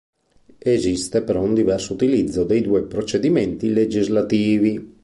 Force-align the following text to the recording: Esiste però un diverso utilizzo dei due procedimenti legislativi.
Esiste 0.75 1.21
però 1.21 1.43
un 1.43 1.53
diverso 1.53 1.93
utilizzo 1.93 2.43
dei 2.43 2.61
due 2.61 2.85
procedimenti 2.85 3.71
legislativi. 3.71 4.95